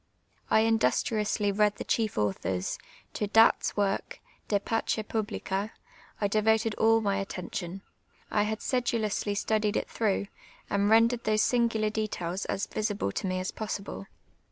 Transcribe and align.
I 0.49 0.61
industriously 0.61 1.51
read 1.51 1.75
tlie 1.75 1.87
chief 1.87 2.17
authors; 2.17 2.79
to 3.13 3.27
Datt's 3.27 3.77
work, 3.77 4.19
I)e 4.49 4.57
Vacp 4.57 4.87
Piihlica, 4.87 5.69
I 6.19 6.27
devoted 6.27 6.73
all 6.79 7.01
my 7.01 7.17
attintion; 7.23 7.81
I 8.31 8.41
had 8.41 8.61
si'duloiLsly 8.63 9.37
studied 9.37 9.77
it 9.77 9.87
throuu^h, 9.89 10.29
and 10.71 10.89
rendered 10.89 11.23
those 11.25 11.43
sing^ar 11.43 11.93
details 11.93 12.45
as 12.45 12.65
visible 12.65 13.11
to 13.11 13.27
me 13.27 13.39
as 13.39 13.51
possible. 13.51 14.07